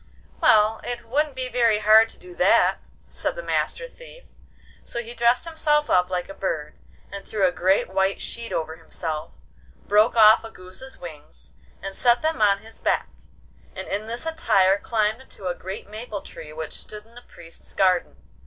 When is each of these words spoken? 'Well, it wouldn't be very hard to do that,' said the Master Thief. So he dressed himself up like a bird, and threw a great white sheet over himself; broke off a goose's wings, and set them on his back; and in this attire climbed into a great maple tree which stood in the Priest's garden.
'Well, 0.41 0.81
it 0.83 1.05
wouldn't 1.05 1.35
be 1.35 1.47
very 1.47 1.77
hard 1.77 2.09
to 2.09 2.17
do 2.17 2.33
that,' 2.33 2.79
said 3.07 3.35
the 3.35 3.43
Master 3.43 3.87
Thief. 3.87 4.29
So 4.83 4.99
he 4.99 5.13
dressed 5.13 5.45
himself 5.45 5.91
up 5.91 6.09
like 6.09 6.27
a 6.27 6.33
bird, 6.33 6.73
and 7.11 7.23
threw 7.23 7.45
a 7.45 7.51
great 7.51 7.87
white 7.87 8.19
sheet 8.19 8.51
over 8.51 8.77
himself; 8.77 9.29
broke 9.87 10.15
off 10.15 10.43
a 10.43 10.49
goose's 10.49 10.97
wings, 10.97 11.53
and 11.83 11.93
set 11.93 12.23
them 12.23 12.41
on 12.41 12.63
his 12.65 12.79
back; 12.79 13.09
and 13.75 13.87
in 13.87 14.07
this 14.07 14.25
attire 14.25 14.79
climbed 14.79 15.21
into 15.21 15.45
a 15.45 15.53
great 15.53 15.87
maple 15.87 16.21
tree 16.21 16.51
which 16.51 16.73
stood 16.73 17.05
in 17.05 17.13
the 17.13 17.21
Priest's 17.21 17.71
garden. 17.75 18.15